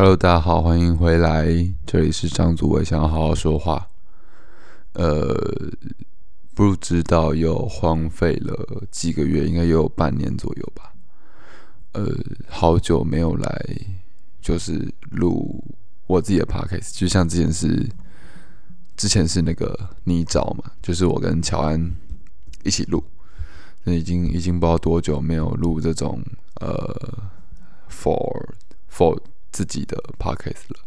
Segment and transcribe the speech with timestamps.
[0.00, 1.48] Hello，大家好，欢迎回来，
[1.84, 3.88] 这里是张祖伟，想要好好说话。
[4.92, 5.34] 呃，
[6.54, 10.92] 不知道又荒废了几个月，应该有半年左右吧。
[11.94, 12.06] 呃，
[12.46, 13.76] 好久没有来，
[14.40, 15.64] 就是录
[16.06, 17.90] 我自己的 podcast，就像之前是，
[18.96, 21.92] 之前是那个你找嘛，就是我跟乔安
[22.62, 23.02] 一起录，
[23.82, 26.22] 那已经已经不知道多久没有录这种
[26.60, 27.18] 呃
[27.90, 28.54] ，for
[28.88, 29.20] for。
[29.50, 30.80] 自己的 podcast 了。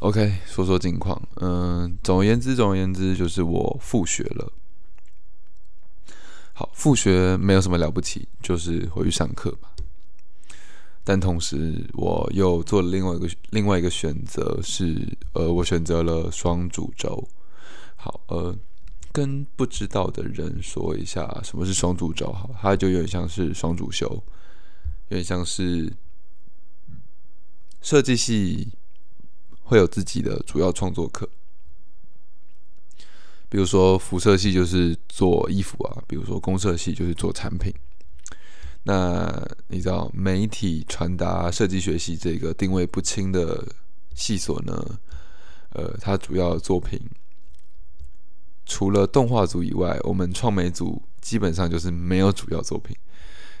[0.00, 1.20] OK，说说近况。
[1.36, 4.52] 嗯，总而言之，总而言之，就是我复学了。
[6.52, 9.70] 好，复学没有什么了不起，就是回去上课吧。
[11.02, 17.28] 但同时，我又做了另外一个另外一个选择，是呃，我选择了双主轴。
[17.96, 18.56] 好，呃，
[19.10, 22.32] 跟不知道的人说一下什么是双主轴。
[22.32, 24.06] 好，它就有点像是双主修，
[25.08, 25.92] 有点像是。
[27.80, 28.68] 设计系
[29.62, 31.28] 会有自己的主要创作课，
[33.48, 37.72] 比如说辐射系就是做衣服啊，比如说公社系就是做产品。
[38.84, 43.66] 那你知道媒体传达设计学系这个定位不清的
[44.14, 44.98] 系所呢？
[45.70, 46.98] 呃，它主要作品
[48.64, 52.96] 除了动画组以外，我们创美组基本上就是没有主要作品，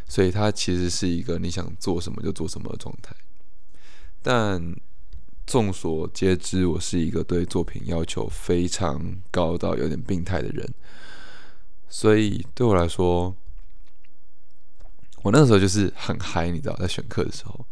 [0.08, 3.14] 所以它其实是一个你想做什么就做什么的状态。
[4.22, 4.74] 但
[5.46, 10.68] 众所皆知，我是一个对作品要求非常高到有点病态的人，
[11.88, 13.34] 所以对我来说，
[15.22, 17.66] 我那个时候就是很嗨，你知道，在选课的时候，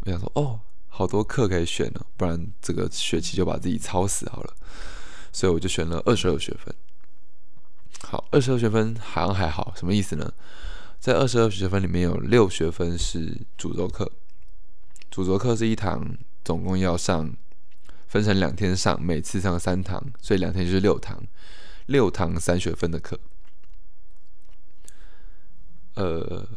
[0.00, 4.54] 我想说，哦，好多课可以选呢，不然这个学期就把自己操死好了，
[5.32, 6.74] 所以我就选了二十二学分。
[8.02, 10.32] 好，二十二学分好像还好，什么意思呢？
[10.98, 14.10] 在二十二学分里面有六学分是主轴课。
[15.20, 17.30] 主轴课是一堂，总共要上，
[18.08, 21.22] 分成两天上，每次上三堂，所以两天就是六堂，
[21.84, 23.20] 六堂三学分的课。
[25.92, 26.48] 呃，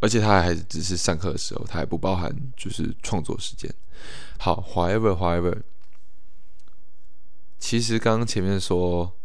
[0.00, 3.74] 而且他还只是上课的时候，他还不包含就是创作时间。
[4.38, 5.62] 好，however，however，
[7.58, 9.16] 其实刚刚前面说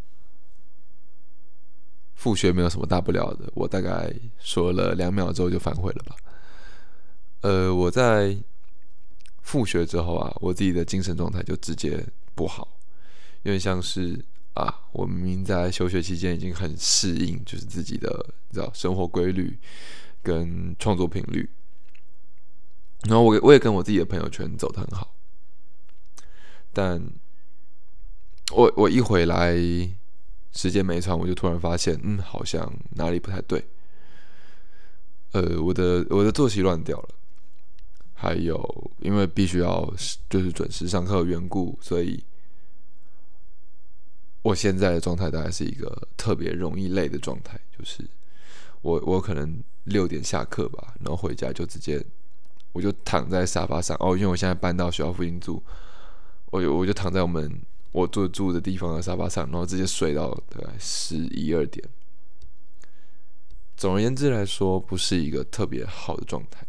[2.16, 6.16] 复学没有什么大不了的，我大概说了两秒之后就反悔了吧。
[7.42, 8.36] 呃，我在
[9.42, 12.06] 复学之后啊，我自己的精神状态就直接
[12.36, 12.68] 不好，
[13.44, 14.24] 有点像是
[14.56, 19.58] 啊，我明明在休学期间已经很适应，就是自己的你知道生活规律
[20.24, 21.48] 跟创作频率，
[23.04, 25.14] 然后我我也跟我自己的朋友圈走得很好，
[26.74, 27.02] 但
[28.52, 29.56] 我我一回来
[30.52, 33.64] 时间没长，我就突然发现，嗯，好像哪里不太对，
[35.34, 37.10] 呃，我的我的作息乱掉了。
[38.20, 39.94] 还有，因为必须要
[40.28, 42.24] 就是准时上课的缘故，所以
[44.42, 47.60] 我现在的状态大概是一个特别容易累的状态。
[47.78, 48.04] 就是
[48.82, 52.04] 我我可能六点下课吧，然后回家就直接
[52.72, 55.62] 我就躺在沙发上哦，因为我现在搬到学校附近住，
[56.50, 57.62] 我就我就躺在我们
[57.92, 61.88] 我住住的地方的沙发上，然后直接睡到大概十一二点。
[63.76, 66.66] 总而言之来说，不是一个特别好的状态。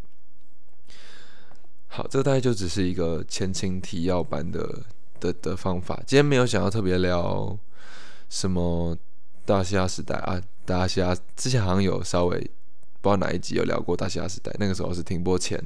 [1.91, 4.85] 好，这个大概就只是一个前情提要版的
[5.19, 5.97] 的的方法。
[6.07, 7.59] 今天没有想要特别聊
[8.29, 8.97] 什么
[9.45, 12.39] 大西亚时代啊，大西亚之前好像有稍微
[13.01, 15.59] 不知道哪一集有聊过大西亚时代，那个时候是停播前。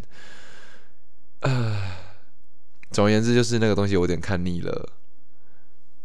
[1.40, 1.98] 啊，
[2.92, 4.90] 总而言之就是那个东西我有点看腻了，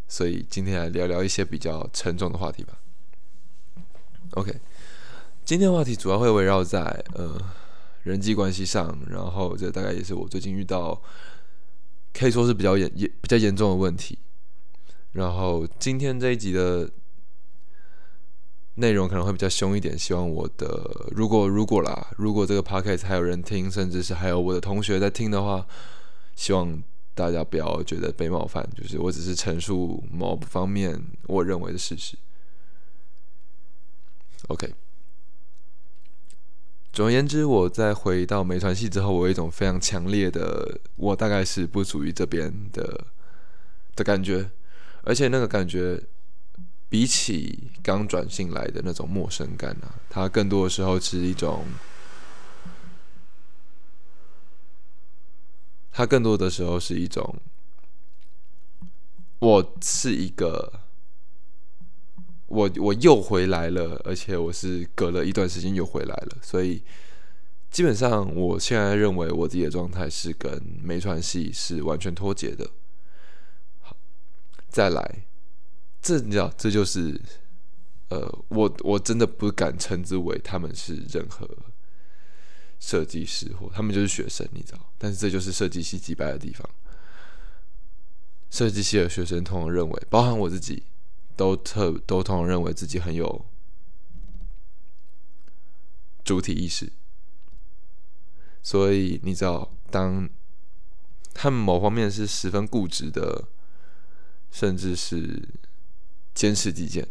[0.07, 2.73] 所以今天来聊聊一些比较沉重的话题吧。
[4.31, 4.59] OK，
[5.45, 6.81] 今天的话题主要会围绕在
[7.13, 7.39] 呃。
[8.07, 11.01] 人际关系上，然后这大概也是我最近遇到，
[12.13, 14.17] 可以说是比较严严比较严重的问题。
[15.11, 16.89] 然后今天这一集的
[18.75, 25.67] 内容可能会比较凶一点，希望我的如果如果啦，如果这个 podcast 还有人听，甚至是还有我的同学在听的话，
[26.35, 26.81] 希望
[27.13, 32.17] 大家不要觉得被冒犯，就是我只是陈述某方面我认为的事实。
[34.47, 34.73] OK。
[36.97, 43.05] 总而言之，我在回到美传系之后，我有一种非常强烈的，我大概是不属于这边的
[43.95, 44.49] 的感觉，
[45.03, 46.01] 而且那个感觉
[46.89, 51.65] 比起刚转进来的那种陌生感啊，它更多的时候是一种，
[55.91, 57.35] 它更多的时候是一种，
[59.37, 60.86] 我是一个。
[62.47, 66.81] 我我又回来了，而且我是隔了一段时间又回来了，所以
[67.69, 72.69] 基本上，我现在认为我自己的状态是跟没传系是完全脱节的。
[73.81, 73.95] 好，
[74.69, 75.25] 再来，
[76.01, 77.19] 这你知道，这就是
[78.09, 81.45] 呃，我我真的不敢称之为他们是任何
[82.79, 84.79] 设计师或他们就是学生，你知道？
[84.97, 86.67] 但是这就是设计系击败的地方。
[88.49, 90.83] 设计系的学生通常认为，包含我自己，
[91.37, 93.45] 都特都通常认为自己很有
[96.25, 96.91] 主体意识。
[98.61, 100.27] 所以你知道，当
[101.33, 103.47] 他们某方面是十分固执的，
[104.51, 105.47] 甚至是
[106.33, 107.07] 坚持己见。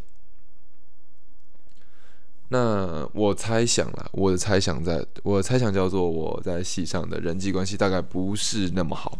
[2.49, 9.19] 那我猜想啦，我的猜想在，我的猜想叫做我在戏上的人际关系大概不是那么好。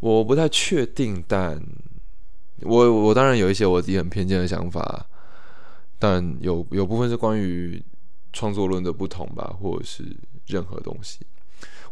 [0.00, 1.62] 我不太确定，但
[2.64, 5.06] 我我当然有一些我自己很偏见的想法，
[5.98, 7.82] 但有有部分是关于
[8.32, 10.04] 创作论的不同吧，或者是
[10.46, 11.20] 任何东西。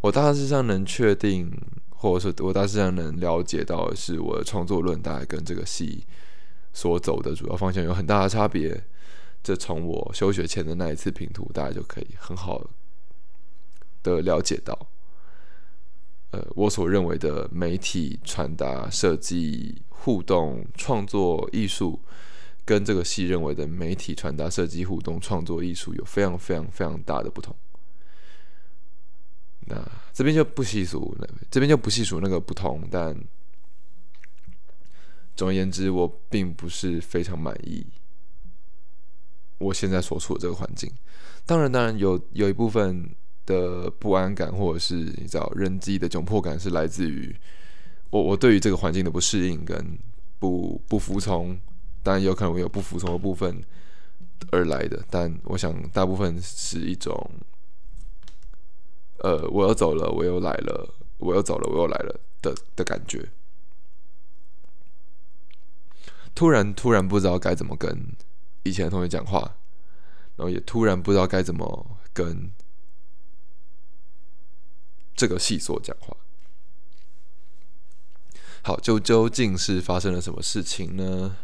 [0.00, 1.50] 我大致上能确定，
[1.90, 6.04] 或者是我大致上能了解到的是，我的创作论大概跟这个戏
[6.72, 8.82] 所走的主要方向有很大的差别。
[9.42, 12.62] 这从我休学前的那一次拼图，大家就可以很好
[14.02, 14.86] 的了解到，
[16.32, 22.00] 呃，我所认为的媒体传达、设计、互动、创作艺术，
[22.64, 27.54] 跟这个戏认为的媒体传达、设计、互动、创作艺术有非常非常非常大的不同。
[29.66, 29.76] 那
[30.12, 33.14] 这边就不细数，那这边就不细数那个不同，但
[35.36, 37.86] 总而言之，我并不是非常满意
[39.58, 40.90] 我现在所处的这个环境。
[41.46, 43.08] 当然，当然有有一部分
[43.46, 47.34] 的不安感，或者是你知道人机的窘迫感，是来自于
[48.10, 49.98] 我我对于这个环境的不适应跟
[50.38, 51.58] 不不服从。
[52.02, 53.62] 当然，有可能我有不服从的部分
[54.50, 57.30] 而来的，但我想大部分是一种。
[59.18, 63.28] 呃，我又走了，我又来了，我又走了，我又来了的的感觉。
[66.34, 67.94] 突然，突然不知道该怎么跟
[68.62, 69.56] 以前的同学讲话，
[70.36, 72.50] 然后也突然不知道该怎么跟
[75.14, 76.16] 这个系所讲话。
[78.62, 81.36] 好，就究竟是发生了什么事情呢？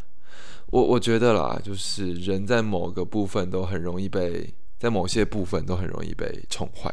[0.67, 6.93] 我我觉得啦，就是人在某个部分都很容易被，在某些部分都很容易被宠坏。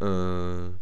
[0.00, 0.78] 嗯，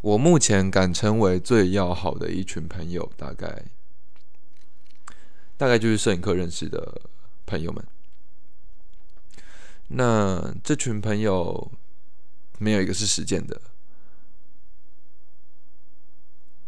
[0.00, 3.64] 我目前敢称为最要好的一群朋友，大概
[5.56, 7.02] 大概就是摄影课认识的
[7.44, 7.86] 朋友们。
[9.88, 11.70] 那这群朋友
[12.58, 13.60] 没有一个是实践的，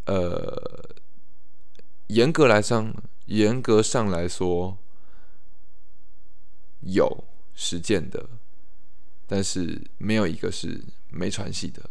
[0.06, 0.94] 呃，
[2.08, 2.94] 严格来上，
[3.26, 4.78] 严格上来说，
[6.80, 7.24] 有
[7.54, 8.26] 实践的。
[9.28, 10.80] 但是没有一个是
[11.10, 11.90] 没传系的。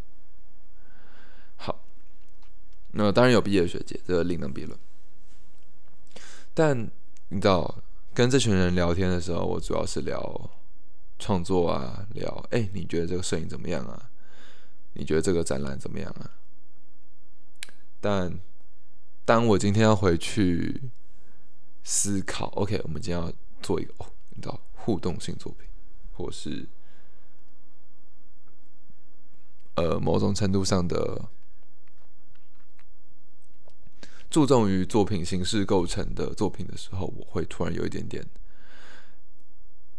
[1.58, 1.84] 好，
[2.92, 4.80] 那当然有毕业学姐，这个另当别论。
[6.54, 6.90] 但
[7.28, 7.84] 你知道，
[8.14, 10.50] 跟这群人聊天的时候，我主要是聊
[11.20, 14.10] 创作啊，聊哎，你觉得这个摄影怎么样啊？
[14.94, 16.32] 你觉得这个展览怎么样啊？
[18.08, 18.40] 但
[19.26, 20.80] 当我今天要回去
[21.84, 25.68] 思考，OK，我们今天要做一个哦，你知道，互动性作品，
[26.14, 26.68] 或是。
[29.74, 31.28] 呃，某种程度上的
[34.30, 38.24] 注重于作品形式构成的作品的时候，我会突然有一点点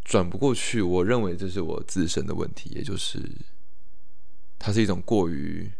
[0.04, 0.80] 转不过去。
[0.80, 3.20] 我认为这是我自身的问题，也就是
[4.60, 5.72] 它是一种过于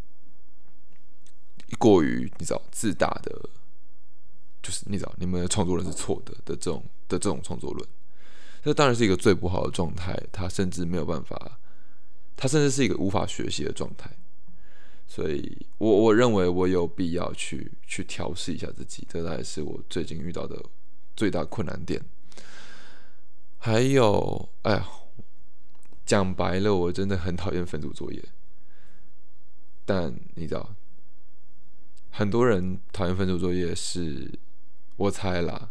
[1.75, 3.51] 过于你知道自大的，
[4.63, 7.89] 就是你知道你们的创作人是错的的这种的这种创作论，
[8.63, 10.21] 这当然是一个最不好的状态。
[10.33, 11.59] 他甚至没有办法。
[12.39, 14.11] 他甚至是一个无法学习的状态，
[15.09, 20.63] 所以我我认为我有必要去去调试一下自己，这才是我最近遇到的
[21.17, 21.99] 最大困难点。
[23.57, 24.87] 还有，哎呀，
[26.05, 28.23] 讲白了，我真的很讨厌分组作业。
[29.87, 30.75] 但你知道，
[32.17, 34.39] 很多人讨厌分组作业，是
[34.97, 35.69] 我猜啦，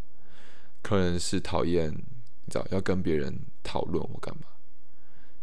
[0.84, 4.44] 可能是讨厌你知道要跟别人讨论或干嘛。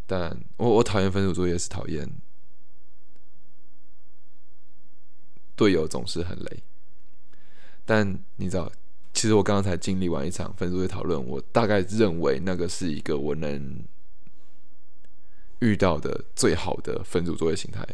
[0.07, 2.09] 但我我讨厌分组作业，是讨厌
[5.57, 6.63] 队友总是很累。
[7.85, 8.71] 但你知道，
[9.13, 13.85] 其实我刚刚才经历完一场分组作业讨论，我大概认为那个是一个我能
[15.59, 17.85] 遇到的最好的分组作业形态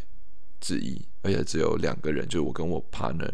[0.60, 3.32] 之一，而且只有两个人，就是我跟我 partner，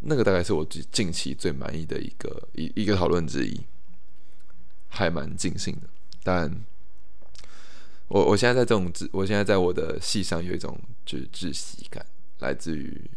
[0.00, 3.60] 那个大概是我近期最满意的一个一一个讨论之一，
[4.88, 5.88] 还蛮尽兴的，
[6.22, 6.64] 但。
[8.08, 12.06] 我我现在在这种，我现在在我的戏上有一种就是窒息感，
[12.38, 13.10] 来自于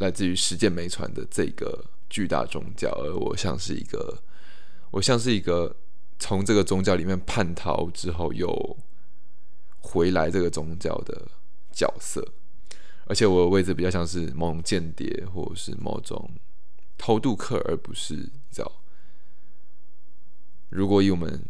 [0.00, 4.22] 来自于实践没传的这个巨大宗教，而我像是一个，
[4.90, 5.74] 我像是一个
[6.18, 8.76] 从这个宗教里面叛逃之后又
[9.80, 11.26] 回来这个宗教的
[11.78, 12.26] 角色，
[13.06, 16.28] 而且我的位置比较像是某种间谍或者是某种
[16.96, 18.72] 偷渡客，而不是你知道，
[20.70, 21.44] 如果以我们。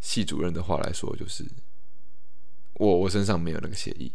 [0.00, 1.44] 系主任的话来说，就是
[2.74, 4.12] 我我身上没有那个协议。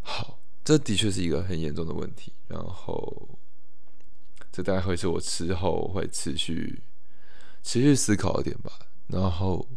[0.00, 2.32] 好，这的确是一个很严重的问题。
[2.48, 3.28] 然后，
[4.50, 6.80] 这大概会是我之后会持续
[7.62, 8.72] 持续思考的点吧。
[9.08, 9.68] 然后，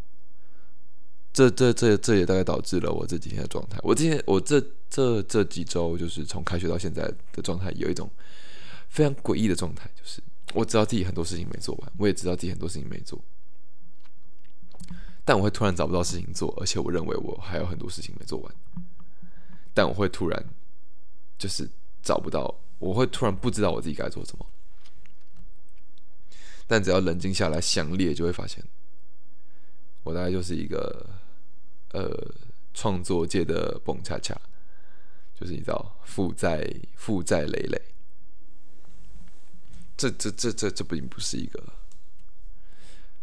[1.34, 3.80] 这这这这也大概导致了我这几天的状态。
[3.82, 8.10] 我今天我这这这几周，就是从开学到现在的状态，有一种
[8.90, 10.22] 非常诡异的状态，就是
[10.54, 13.20] 我知道自己很多事情没做完，我也知道自己很多事情没做。
[15.25, 18.56] 但我会突然找不到事情做，而且我认为我还有很多事情没做完。
[19.74, 20.46] 但我会突然
[21.40, 21.68] 就是
[22.04, 24.46] 找不到，我会突然不知道我自己该做什么。
[26.68, 28.63] 但只要冷静下来想列，就会发现，
[30.04, 31.10] 我大概就是一个
[31.94, 32.12] 呃
[32.74, 34.40] 创作界的蹦恰恰，
[35.40, 37.82] 就是你知道负债负债累累。
[39.96, 41.64] 这这这这这并不是一个。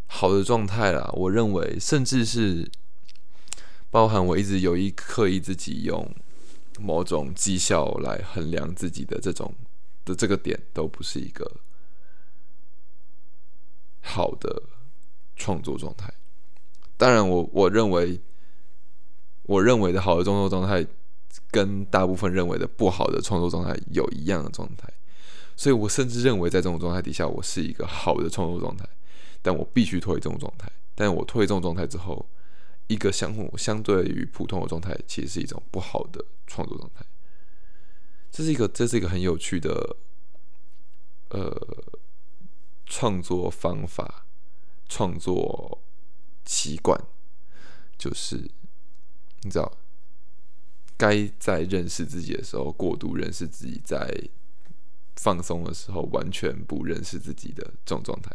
[0.07, 2.69] 好的状态啦，我认为，甚至是
[3.89, 6.13] 包含我一直有意刻意自己用
[6.79, 9.53] 某种绩效来衡量自己的这种
[10.03, 11.49] 的这个点，都不是一个
[14.01, 14.63] 好的
[15.35, 16.13] 创作状态。
[16.97, 18.19] 当然，我我认为，
[19.51, 20.87] 我认为的好的创作状态，
[21.49, 24.87] 跟大部分认为的不好的创作状态有一样的状态，
[25.57, 28.87] 所以我甚至认为，在这种状态底下，我是一个好的创作状态。
[29.41, 30.71] 但我必须脱离这种状态。
[30.95, 32.25] 但我脱离这种状态之后，
[32.87, 37.03] 一个相互相对于普通的状态，其实是一种不好的创作状态。
[38.31, 39.97] 这是一个，这是一个很有趣的，
[41.29, 41.83] 呃，
[42.85, 44.25] 创作方法、
[44.87, 45.79] 创作
[46.45, 46.97] 习惯，
[47.97, 48.49] 就是
[49.43, 49.77] 你知道，
[50.97, 54.29] 该在认识自己的时候过度认识自己，在
[55.15, 58.31] 放松的时候完全不认识自己的这种状态。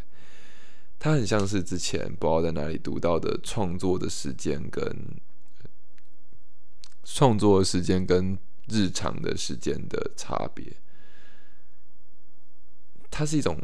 [0.98, 4.80] 它很像是之前不知道在哪里读到的创作的时间跟
[7.04, 8.36] 创作的时间跟
[8.66, 10.72] 日常的时间的差别。
[13.10, 13.58] 它是一种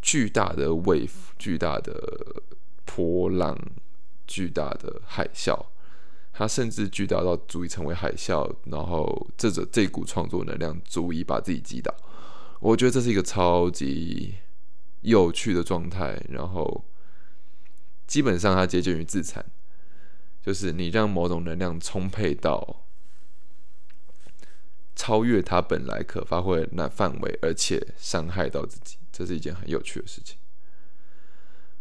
[0.00, 2.42] 巨大的 wave，巨大的
[2.84, 3.58] 波浪，
[4.26, 5.66] 巨大的海啸。
[6.34, 11.94] 它甚至巨大到足以成为海啸，然后这种这股创作能量足以把自己击倒。
[12.60, 14.34] 我觉得这是一个超级。
[15.04, 16.82] 有趣的状态，然后
[18.06, 19.44] 基本上它接近于自残，
[20.40, 22.86] 就是你让某种能量充沛到
[24.96, 30.38] 超越它本来可发挥那范围，而且伤害到自己，这是一件很有趣的事情。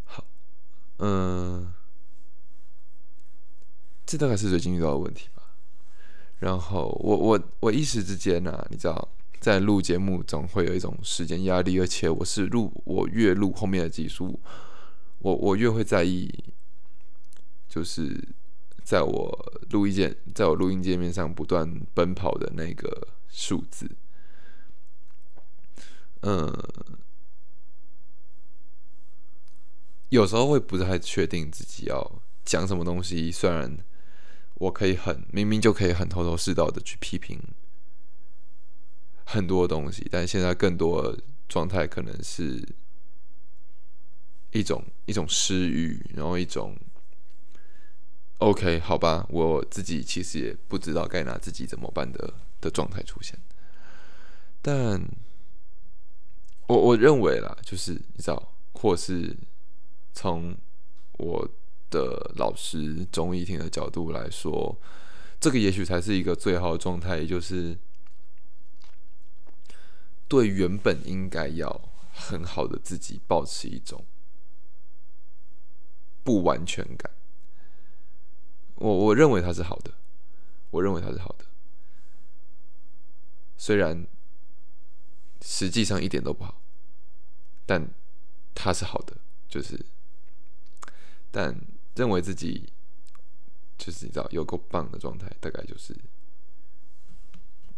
[0.03, 0.25] 好，
[0.97, 1.71] 嗯，
[4.05, 5.43] 这大概是最近遇到的问题吧。
[6.39, 9.09] 然后我我我一时之间呢，你知道。
[9.39, 14.39] 在录节目总会有一种时间压力，而且我是录我越录后面的技术，
[15.19, 16.33] 我我越会在意，
[17.67, 18.25] 就是
[18.85, 23.91] 在我录音键，在我录音界面上不断奔跑的那个数字，
[26.21, 26.49] 嗯，
[30.07, 33.77] 有时候会不太确定自己要讲什么东西，虽然
[34.63, 37.39] 我可以很明明就可以很头头是道的去批评。
[39.25, 41.17] 很多东西，但现在更多
[41.49, 42.63] 状态可能是
[44.51, 46.77] 一种一种失语，然后一种
[48.37, 53.37] OK 好吧，我自己其实也不知道该拿自己怎么办的的状态出现。
[54.61, 55.01] 但
[56.67, 59.35] 我我认为啦，就是你知道，或是
[60.13, 60.55] 从
[61.17, 61.49] 我
[61.93, 64.75] 的老师钟义婷的角度来说，
[65.39, 67.77] 这个也许才是一个最好的状态，也就是。
[70.25, 74.03] 对原本应该要很好的自己，保持一种
[76.23, 77.11] 不完全感。
[78.75, 79.93] 我我认为它是好的，
[80.71, 81.45] 我认为它是好的，
[83.57, 84.07] 虽然
[85.39, 86.59] 实际上一点都不好，
[87.67, 87.87] 但
[88.55, 89.85] 它是好的，就是
[91.29, 91.55] 但
[91.95, 92.69] 认为自己
[93.77, 95.95] 就是你知道有够棒的状态，大概就是。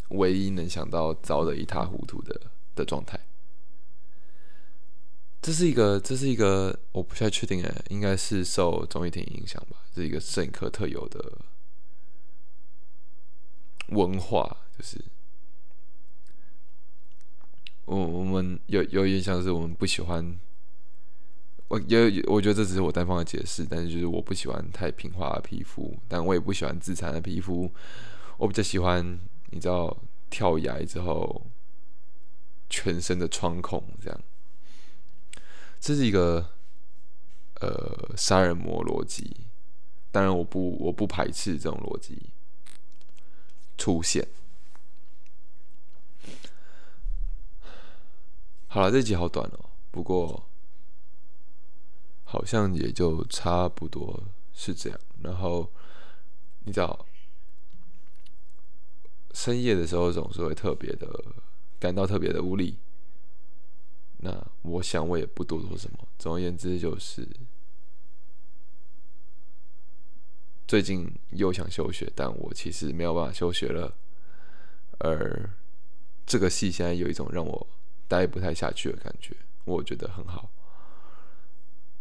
[0.09, 2.39] 唯一能想到糟的一塌糊涂的
[2.75, 3.19] 的状态，
[5.41, 11.39] 这是一个，这是一个，我不太确定哎，应该是受综艺电影影响吧，是一个摄影课特有的
[13.87, 15.03] 文化，就是
[17.85, 20.39] 我我们有有印象是我们不喜欢，
[21.75, 27.69] 我有我觉得这只是我单方的解释，但是就是我不喜欢太平滑的皮肤，但我也不喜欢自残的皮肤，
[28.37, 29.95] 我比较喜欢你知道
[30.29, 31.45] 跳崖之后
[32.69, 34.21] 全身的穿孔这样。
[35.81, 36.49] 这是一个
[37.59, 39.35] 呃杀人魔逻辑，
[40.13, 42.29] 当然我不我不排斥这种逻辑
[43.77, 44.25] 出现。
[48.67, 50.41] 好了，这集好短哦，不过
[52.25, 54.21] 好像也就差不多
[54.53, 54.99] 是这样。
[55.21, 55.71] 然后
[56.65, 57.05] 你知道，
[59.33, 61.07] 深夜的时候总是会特别的
[61.79, 62.77] 感到特别的无力。
[64.17, 65.99] 那我想我也不多说什么。
[66.17, 67.27] 总而言之，就是
[70.67, 73.95] 最近又想休学，但我其实没有办法休学了。
[74.99, 75.49] 而
[76.25, 77.67] 这个戏现在有一种让我
[78.07, 80.49] 待不太下去的感觉，我觉得很好。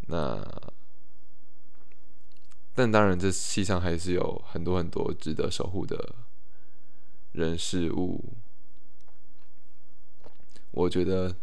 [0.06, 0.44] 那
[2.74, 6.14] 但当然，这世上还是有很多很多值得守护的
[7.32, 8.34] 人事物。
[10.70, 11.36] 我觉得。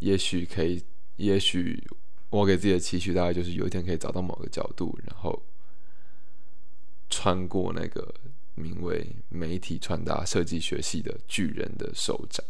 [0.00, 0.84] 也许可以，
[1.16, 1.84] 也许
[2.30, 5.42] 我给自己的期许大概就是有一天可以找到某个角度，然后
[7.10, 8.14] 穿过那个
[8.54, 12.46] 名为媒体传达设计学系的巨人的手掌，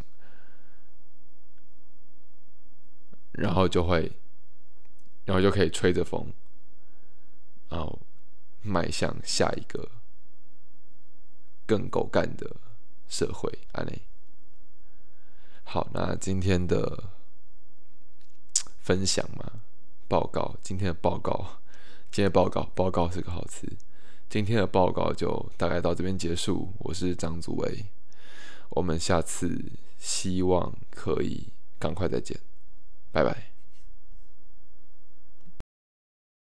[3.31, 4.11] 然后就会，
[5.29, 6.33] 然后就可以吹着风，
[7.69, 7.99] 然后
[8.63, 9.87] 迈向下一个
[11.67, 12.55] 更狗干的
[13.07, 13.59] 社会。
[13.73, 14.01] 安内，
[15.63, 17.03] 好，那今天的。
[18.81, 19.61] 分享嘛，
[20.07, 20.55] 报告。
[20.63, 21.59] 今天的报告，
[22.09, 23.71] 今天报告，报告是个好词。
[24.27, 26.73] 今天的报告就大概到这边结束。
[26.79, 27.85] 我是张祖威，
[28.69, 29.63] 我们下次
[29.99, 32.35] 希望可以赶快再见，
[33.11, 33.58] 拜拜。